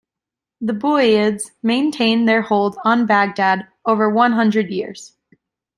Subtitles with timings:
[0.61, 5.15] The Buwayhids maintained their hold on Baghdad over one hundred years.